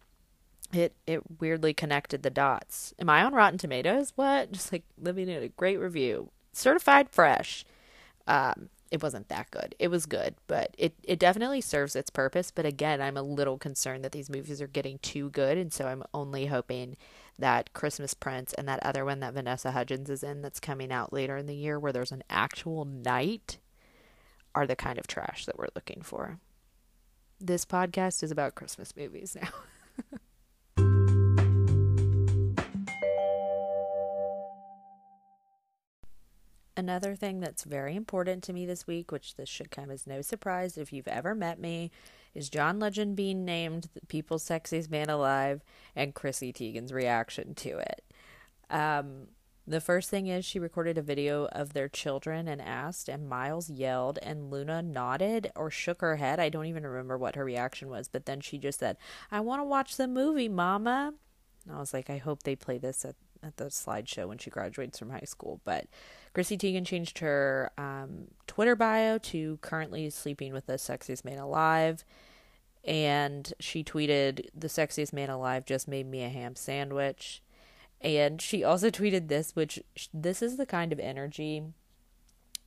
It 0.73 0.95
it 1.07 1.41
weirdly 1.41 1.73
connected 1.73 2.23
the 2.23 2.31
dots. 2.31 2.93
Am 2.99 3.09
I 3.09 3.23
on 3.23 3.35
Rotten 3.35 3.59
Tomatoes? 3.59 4.13
What? 4.17 4.51
Just 4.53 4.73
like 4.73 4.85
living 4.99 5.29
in 5.29 5.43
a 5.43 5.49
great 5.49 5.79
review. 5.79 6.31
Certified 6.53 7.09
fresh. 7.11 7.65
Um, 8.27 8.71
it 8.97 9.03
wasn't 9.03 9.29
that 9.29 9.51
good. 9.51 9.75
It 9.79 9.89
was 9.89 10.07
good, 10.07 10.35
but 10.47 10.75
it, 10.79 10.95
it 11.03 11.19
definitely 11.19 11.61
serves 11.61 11.95
its 11.95 12.11
purpose. 12.11 12.51
But 12.51 12.65
again, 12.65 13.01
I'm 13.01 13.17
a 13.17 13.23
little 13.23 13.59
concerned 13.59 14.03
that 14.05 14.13
these 14.13 14.31
movies 14.31 14.63
are 14.63 14.67
getting 14.67 14.99
too 14.99 15.31
good, 15.31 15.59
and 15.59 15.73
so 15.73 15.87
I'm 15.87 16.03
only 16.15 16.47
hoping 16.47 16.97
that 17.39 17.75
Christmas 17.75 18.15
Prince 18.15 18.55
and 18.55 18.67
that 18.67 18.83
other 18.83 19.05
one 19.05 19.21
that 19.21 19.35
Vanessa 19.35 19.73
Hudgens 19.73 20.09
is 20.09 20.23
in 20.23 20.41
that's 20.41 20.61
coming 20.61 20.91
out 20.91 21.13
later 21.13 21.37
in 21.37 21.47
the 21.47 21.55
year 21.55 21.79
where 21.79 21.93
there's 21.93 22.13
an 22.13 22.25
actual 22.31 22.87
knight 22.87 23.59
are 24.55 24.67
the 24.67 24.77
kind 24.77 24.99
of 24.99 25.07
trash 25.07 25.45
that 25.45 25.59
we're 25.59 25.67
looking 25.75 26.01
for. 26.01 26.39
This 27.39 27.67
podcast 27.67 28.23
is 28.23 28.31
about 28.31 28.55
Christmas 28.55 28.97
movies 28.97 29.37
now. 29.39 29.51
Another 36.77 37.15
thing 37.17 37.41
that's 37.41 37.65
very 37.65 37.97
important 37.97 38.43
to 38.45 38.53
me 38.53 38.67
this 38.67 38.87
week, 38.87 39.11
which 39.11 39.37
this 39.37 39.49
should 39.49 39.71
come 39.71 39.91
as 39.91 40.07
no 40.07 40.21
surprise 40.21 40.77
if 40.77 40.93
you've 40.93 41.09
ever 41.09 41.35
met 41.35 41.59
me, 41.59 41.91
is 42.35 42.51
John 42.51 42.79
Legend 42.79 43.17
being 43.17 43.47
named 43.47 43.89
the 43.95 44.05
People's 44.07 44.47
Sexiest 44.47 44.91
Man 44.91 45.09
Alive 45.09 45.63
and 45.95 46.15
Chrissy 46.15 46.53
Teigen's 46.53 46.93
reaction 46.93 47.55
to 47.55 47.79
it. 47.79 48.05
Um, 48.69 49.29
the 49.67 49.81
first 49.81 50.11
thing 50.11 50.29
is 50.29 50.45
she 50.45 50.59
recorded 50.59 50.97
a 50.99 51.03
video 51.03 51.47
of 51.47 51.73
their 51.73 51.89
children 51.89 52.47
and 52.47 52.61
asked, 52.61 53.09
and 53.09 53.29
Miles 53.29 53.71
yelled, 53.71 54.19
and 54.23 54.51
Luna 54.51 54.83
nodded 54.83 55.51
or 55.57 55.71
shook 55.71 56.03
her 56.03 56.17
head. 56.17 56.39
I 56.39 56.51
don't 56.51 56.67
even 56.67 56.87
remember 56.87 57.19
what 57.19 57.37
her 57.37 57.45
reaction 57.45 57.89
was, 57.89 58.07
but 58.07 58.27
then 58.27 58.41
she 58.41 58.59
just 58.59 58.79
said, 58.79 58.97
I 59.33 59.41
want 59.41 59.61
to 59.61 59.65
watch 59.65 59.97
the 59.97 60.07
movie, 60.07 60.49
Mama. 60.49 61.15
And 61.67 61.77
I 61.77 61.81
was 61.81 61.93
like, 61.93 62.11
I 62.11 62.19
hope 62.19 62.43
they 62.43 62.55
play 62.55 62.79
this 62.79 63.05
at, 63.05 63.17
at 63.43 63.57
the 63.57 63.65
slideshow 63.65 64.29
when 64.29 64.39
she 64.39 64.51
graduates 64.51 65.01
from 65.01 65.11
high 65.11 65.27
school. 65.27 65.61
But 65.65 65.87
Chrissy 66.37 66.59
Teigen 66.59 66.85
changed 66.85 67.21
her 67.21 67.71
um, 67.79 68.27
Twitter 68.47 68.77
bio 68.77 69.17
to 69.17 69.57
currently 69.63 70.11
sleeping 70.11 70.53
with 70.53 70.67
the 70.67 70.75
sexiest 70.75 71.25
man 71.25 71.39
alive. 71.39 72.05
And 72.85 73.55
she 73.59 73.83
tweeted, 73.83 74.51
The 74.55 74.69
sexiest 74.69 75.15
man 75.15 75.31
alive 75.31 75.65
just 75.65 75.89
made 75.89 76.07
me 76.07 76.23
a 76.23 76.29
ham 76.29 76.55
sandwich. 76.55 77.41
And 78.03 78.43
she 78.43 78.63
also 78.63 78.91
tweeted 78.91 79.29
this, 79.29 79.57
which 79.57 79.83
this 80.13 80.43
is 80.43 80.59
the 80.59 80.67
kind 80.67 80.93
of 80.93 81.01
energy 81.01 81.63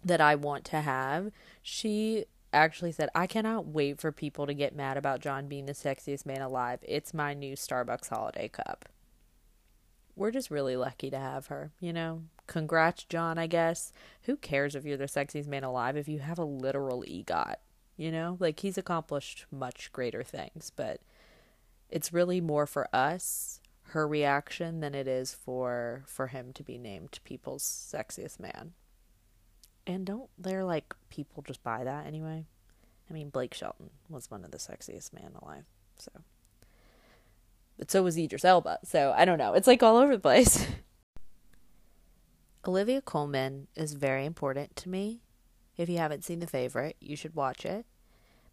that 0.04 0.20
I 0.20 0.34
want 0.34 0.66
to 0.66 0.82
have. 0.82 1.32
She 1.62 2.26
actually 2.52 2.92
said, 2.92 3.10
I 3.14 3.28
cannot 3.28 3.68
wait 3.68 4.00
for 4.00 4.12
people 4.12 4.48
to 4.48 4.56
get 4.56 4.76
mad 4.76 4.98
about 4.98 5.22
John 5.22 5.48
being 5.48 5.68
the 5.68 5.74
sexiest 5.74 6.26
man 6.26 6.42
alive. 6.42 6.80
It's 6.82 7.14
my 7.14 7.36
new 7.36 7.56
Starbucks 7.56 8.10
holiday 8.10 8.48
cup. 8.48 8.90
We're 10.16 10.32
just 10.32 10.50
really 10.50 10.76
lucky 10.76 11.12
to 11.12 11.20
have 11.20 11.46
her, 11.48 11.72
you 11.80 11.94
know? 11.94 12.24
Congrats, 12.50 13.04
John, 13.04 13.38
I 13.38 13.46
guess. 13.46 13.94
Who 14.24 14.36
cares 14.36 14.74
if 14.74 14.84
you're 14.84 14.98
the 14.98 15.06
sexiest 15.06 15.48
man 15.48 15.64
alive 15.64 15.96
if 15.96 16.08
you 16.08 16.18
have 16.18 16.40
a 16.40 16.44
literal 16.44 17.04
EGOT? 17.04 17.56
You 17.96 18.12
know? 18.12 18.38
Like, 18.40 18.60
he's 18.62 18.78
accomplished 18.78 19.46
much 19.52 19.92
greater 19.94 20.24
things, 20.24 20.72
but 20.76 21.00
it's 21.92 22.12
really 22.12 22.42
more 22.42 22.66
for 22.66 22.90
us, 22.92 23.62
her 23.90 24.08
reaction, 24.08 24.80
than 24.80 24.96
it 24.96 25.08
is 25.08 25.32
for 25.32 26.04
for 26.08 26.28
him 26.28 26.52
to 26.54 26.64
be 26.64 26.80
named 26.80 27.20
people's 27.24 27.64
sexiest 27.64 28.40
man. 28.40 28.74
And 29.86 30.06
don't 30.06 30.30
they're 30.38 30.66
like 30.66 30.96
people 31.10 31.44
just 31.44 31.64
buy 31.64 31.84
that 31.84 32.08
anyway? 32.08 32.46
I 33.10 33.14
mean, 33.14 33.30
Blake 33.30 33.54
Shelton 33.54 33.92
was 34.10 34.32
one 34.32 34.44
of 34.44 34.50
the 34.50 34.58
sexiest 34.58 35.14
men 35.14 35.34
alive, 35.40 35.66
so. 35.98 36.12
But 37.78 37.92
so 37.92 38.02
was 38.02 38.18
Idris 38.18 38.44
Elba. 38.44 38.80
So 38.84 39.14
I 39.16 39.26
don't 39.26 39.38
know. 39.38 39.54
It's 39.54 39.68
like 39.68 39.84
all 39.84 39.98
over 39.98 40.16
the 40.16 40.20
place. 40.20 40.68
Olivia 42.68 43.02
Colman 43.02 43.68
is 43.76 43.94
very 43.94 44.26
important 44.26 44.76
to 44.78 44.90
me. 44.90 45.22
If 45.78 45.88
you 45.88 45.98
haven't 45.98 46.26
seen 46.26 46.40
The 46.40 46.48
Favorite, 46.48 46.98
you 47.00 47.16
should 47.16 47.36
watch 47.36 47.66
it. 47.66 47.86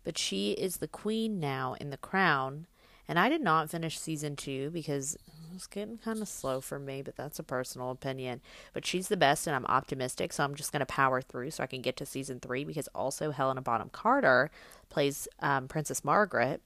But 0.05 0.17
she 0.17 0.53
is 0.53 0.77
the 0.77 0.87
queen 0.87 1.41
now 1.41 1.75
in 1.81 1.91
The 1.91 1.97
Crown, 1.97 2.69
and 3.09 3.19
I 3.19 3.29
did 3.29 3.41
not 3.41 3.69
finish 3.69 3.99
season 3.99 4.37
two 4.37 4.71
because 4.71 5.15
it 5.15 5.53
was 5.53 5.67
getting 5.67 5.99
kind 5.99 6.23
of 6.23 6.29
slow 6.29 6.61
for 6.61 6.79
me, 6.79 7.03
but 7.03 7.17
that's 7.17 7.41
a 7.41 7.45
personal 7.45 7.91
opinion. 7.91 8.41
But 8.73 8.87
she's 8.87 9.09
the 9.09 9.17
best, 9.17 9.49
and 9.49 9.57
I'm 9.57 9.67
optimistic, 9.67 10.33
so 10.33 10.45
I'm 10.45 10.55
just 10.55 10.71
going 10.71 10.81
to 10.81 10.87
power 10.87 11.21
through 11.21 11.51
so 11.51 11.65
I 11.65 11.69
can 11.69 11.83
get 11.83 11.97
to 11.97 12.07
season 12.07 12.39
three 12.39 12.63
because 12.65 12.89
also 12.95 13.33
Helena 13.33 13.61
Bonham 13.61 13.91
Carter 13.91 14.51
plays 14.89 15.27
um, 15.41 15.67
Princess 15.67 16.05
Margaret, 16.05 16.63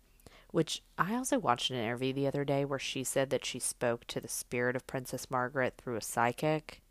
which 0.51 0.83
I 0.99 1.15
also 1.15 1.39
watched 1.39 1.71
an 1.71 1.77
interview 1.77 2.13
the 2.13 2.27
other 2.27 2.45
day 2.45 2.67
where 2.67 2.79
she 2.79 3.03
said 3.03 3.31
that 3.31 3.47
she 3.47 3.59
spoke 3.59 4.07
to 4.09 4.21
the 4.21 4.29
spirit 4.29 4.77
of 4.77 4.87
Princess 4.87 5.31
Margaret 5.31 5.75
through 5.79 5.97
a 5.97 6.03
psychic. 6.03 6.83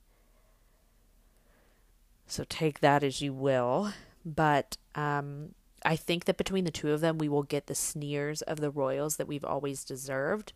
So 2.29 2.45
take 2.47 2.79
that 2.79 3.03
as 3.03 3.21
you 3.21 3.33
will. 3.33 3.91
But 4.23 4.77
um, 4.95 5.55
I 5.83 5.95
think 5.95 6.25
that 6.25 6.37
between 6.37 6.65
the 6.65 6.71
two 6.71 6.91
of 6.91 7.01
them, 7.01 7.17
we 7.17 7.29
will 7.29 7.43
get 7.43 7.67
the 7.67 7.75
sneers 7.75 8.41
of 8.43 8.59
the 8.59 8.69
royals 8.69 9.17
that 9.17 9.27
we've 9.27 9.45
always 9.45 9.83
deserved, 9.83 10.53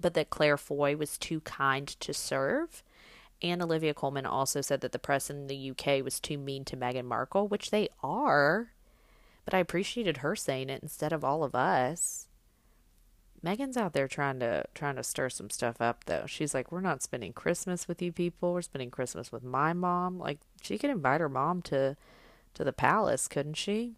but 0.00 0.14
that 0.14 0.30
Claire 0.30 0.56
Foy 0.56 0.96
was 0.96 1.18
too 1.18 1.40
kind 1.40 1.86
to 1.86 2.14
serve. 2.14 2.82
And 3.42 3.60
Olivia 3.60 3.92
Colman 3.92 4.24
also 4.24 4.60
said 4.60 4.80
that 4.80 4.92
the 4.92 4.98
press 4.98 5.28
in 5.28 5.48
the 5.48 5.70
UK 5.70 6.02
was 6.02 6.20
too 6.20 6.38
mean 6.38 6.64
to 6.66 6.76
Meghan 6.76 7.04
Markle, 7.04 7.48
which 7.48 7.70
they 7.70 7.88
are. 8.02 8.72
But 9.44 9.54
I 9.54 9.58
appreciated 9.58 10.18
her 10.18 10.36
saying 10.36 10.70
it 10.70 10.82
instead 10.82 11.12
of 11.12 11.24
all 11.24 11.42
of 11.42 11.54
us. 11.54 12.28
Meghan's 13.44 13.76
out 13.76 13.92
there 13.92 14.06
trying 14.06 14.38
to 14.40 14.64
trying 14.74 14.96
to 14.96 15.02
stir 15.02 15.28
some 15.28 15.50
stuff 15.50 15.80
up 15.80 16.04
though. 16.04 16.24
She's 16.26 16.54
like, 16.54 16.70
We're 16.70 16.80
not 16.80 17.02
spending 17.02 17.32
Christmas 17.32 17.88
with 17.88 18.00
you 18.00 18.12
people, 18.12 18.52
we're 18.52 18.62
spending 18.62 18.90
Christmas 18.90 19.32
with 19.32 19.42
my 19.42 19.72
mom. 19.72 20.18
Like 20.18 20.38
she 20.60 20.78
could 20.78 20.90
invite 20.90 21.20
her 21.20 21.28
mom 21.28 21.62
to 21.62 21.96
to 22.54 22.64
the 22.64 22.72
palace, 22.72 23.28
couldn't 23.28 23.54
she? 23.54 23.94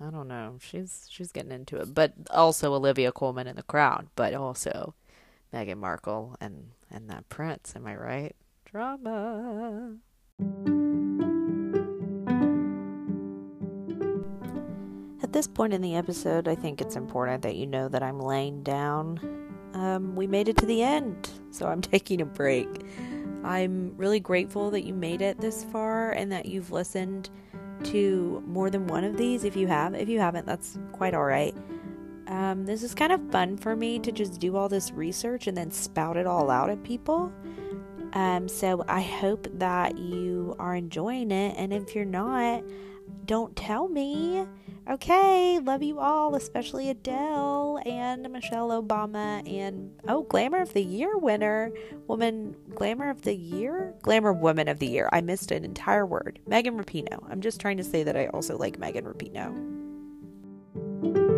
I 0.00 0.10
don't 0.10 0.28
know. 0.28 0.58
She's 0.60 1.06
she's 1.10 1.32
getting 1.32 1.52
into 1.52 1.76
it, 1.76 1.94
but 1.94 2.14
also 2.30 2.74
Olivia 2.74 3.12
Colman 3.12 3.46
in 3.46 3.56
the 3.56 3.62
Crown, 3.62 4.08
but 4.16 4.34
also 4.34 4.94
Meghan 5.52 5.78
Markle 5.78 6.36
and 6.40 6.70
and 6.90 7.08
that 7.10 7.28
prince. 7.28 7.74
Am 7.76 7.86
I 7.86 7.96
right? 7.96 8.36
Drama. 8.64 9.96
This 15.38 15.46
point 15.46 15.72
in 15.72 15.80
the 15.80 15.94
episode, 15.94 16.48
I 16.48 16.56
think 16.56 16.80
it's 16.80 16.96
important 16.96 17.42
that 17.42 17.54
you 17.54 17.64
know 17.64 17.86
that 17.86 18.02
I'm 18.02 18.18
laying 18.18 18.64
down. 18.64 19.20
Um, 19.72 20.16
we 20.16 20.26
made 20.26 20.48
it 20.48 20.56
to 20.56 20.66
the 20.66 20.82
end, 20.82 21.30
so 21.52 21.68
I'm 21.68 21.80
taking 21.94 22.20
a 22.20 22.24
break. 22.24 22.66
I'm 23.44 23.96
really 23.96 24.18
grateful 24.18 24.68
that 24.72 24.82
you 24.82 24.92
made 24.92 25.22
it 25.22 25.40
this 25.40 25.62
far 25.62 26.10
and 26.10 26.32
that 26.32 26.46
you've 26.46 26.72
listened 26.72 27.30
to 27.84 28.42
more 28.48 28.68
than 28.68 28.88
one 28.88 29.04
of 29.04 29.16
these 29.16 29.44
if 29.44 29.54
you 29.54 29.68
have. 29.68 29.94
If 29.94 30.08
you 30.08 30.18
haven't, 30.18 30.44
that's 30.44 30.76
quite 30.90 31.14
all 31.14 31.22
right. 31.22 31.54
Um, 32.26 32.66
this 32.66 32.82
is 32.82 32.92
kind 32.92 33.12
of 33.12 33.20
fun 33.30 33.56
for 33.58 33.76
me 33.76 34.00
to 34.00 34.10
just 34.10 34.40
do 34.40 34.56
all 34.56 34.68
this 34.68 34.90
research 34.90 35.46
and 35.46 35.56
then 35.56 35.70
spout 35.70 36.16
it 36.16 36.26
all 36.26 36.50
out 36.50 36.68
at 36.68 36.82
people. 36.82 37.32
Um, 38.12 38.48
so 38.48 38.84
I 38.88 39.02
hope 39.02 39.46
that 39.60 39.98
you 39.98 40.56
are 40.58 40.74
enjoying 40.74 41.30
it. 41.30 41.54
And 41.56 41.72
if 41.72 41.94
you're 41.94 42.04
not, 42.04 42.64
don't 43.24 43.54
tell 43.54 43.86
me. 43.86 44.44
Okay, 44.88 45.58
love 45.58 45.82
you 45.82 45.98
all, 45.98 46.34
especially 46.34 46.88
Adele 46.88 47.78
and 47.84 48.26
Michelle 48.32 48.70
Obama 48.70 49.46
and 49.46 49.92
oh, 50.08 50.22
Glamour 50.22 50.62
of 50.62 50.72
the 50.72 50.82
Year 50.82 51.18
winner, 51.18 51.70
woman, 52.06 52.56
Glamour 52.74 53.10
of 53.10 53.20
the 53.20 53.34
Year, 53.34 53.92
Glamour 54.00 54.32
Woman 54.32 54.66
of 54.66 54.78
the 54.78 54.86
Year. 54.86 55.10
I 55.12 55.20
missed 55.20 55.50
an 55.50 55.62
entire 55.62 56.06
word. 56.06 56.38
Megan 56.46 56.82
Rapinoe. 56.82 57.30
I'm 57.30 57.42
just 57.42 57.60
trying 57.60 57.76
to 57.76 57.84
say 57.84 58.02
that 58.02 58.16
I 58.16 58.28
also 58.28 58.56
like 58.56 58.78
Megan 58.78 59.04
Rapinoe. 59.04 61.37